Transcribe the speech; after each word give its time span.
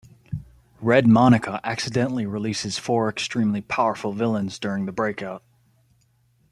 Red 0.81 1.05
Monika 1.05 1.59
accidentally 1.63 2.25
releases 2.25 2.79
four 2.79 3.07
extremely 3.07 3.61
powerful 3.61 4.13
villains 4.13 4.57
during 4.57 4.87
the 4.87 4.91
breakout. 4.91 5.43